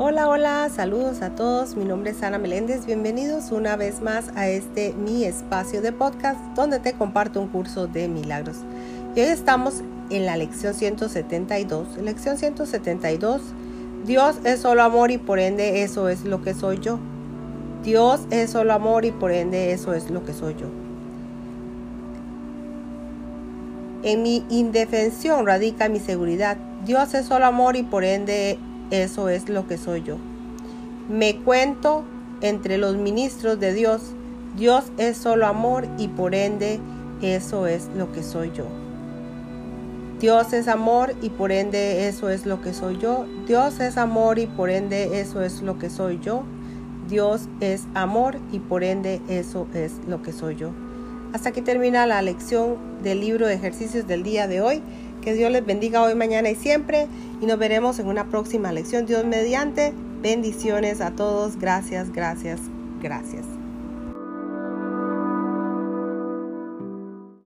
[0.00, 1.74] Hola, hola, saludos a todos.
[1.74, 2.86] Mi nombre es Ana Meléndez.
[2.86, 7.88] Bienvenidos una vez más a este mi espacio de podcast donde te comparto un curso
[7.88, 8.58] de milagros.
[9.16, 11.96] Y hoy estamos en la lección 172.
[11.96, 13.42] Lección 172.
[14.06, 17.00] Dios es solo amor y por ende eso es lo que soy yo.
[17.82, 20.68] Dios es solo amor y por ende eso es lo que soy yo.
[24.04, 26.56] En mi indefensión radica mi seguridad.
[26.84, 28.60] Dios es solo amor y por ende
[28.90, 30.16] eso es lo que soy yo.
[31.08, 32.04] Me cuento
[32.40, 34.02] entre los ministros de Dios.
[34.56, 36.80] Dios es solo amor y por ende
[37.22, 38.66] eso es lo que soy yo.
[40.20, 43.24] Dios es amor y por ende eso es lo que soy yo.
[43.46, 46.42] Dios es amor y por ende eso es lo que soy yo.
[47.08, 50.72] Dios es amor y por ende eso es lo que soy yo.
[51.32, 54.82] Hasta aquí termina la lección del libro de ejercicios del día de hoy.
[55.22, 57.06] Que Dios les bendiga hoy, mañana y siempre.
[57.40, 59.06] Y nos veremos en una próxima lección.
[59.06, 59.92] Dios mediante.
[60.22, 61.56] Bendiciones a todos.
[61.56, 62.60] Gracias, gracias,
[63.00, 63.46] gracias.